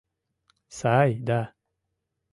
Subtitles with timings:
[0.77, 1.39] —Сай да...